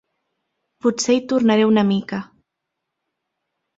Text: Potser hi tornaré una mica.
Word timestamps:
Potser 0.85 1.17
hi 1.17 1.21
tornaré 1.33 1.67
una 1.73 1.85
mica. 1.93 2.23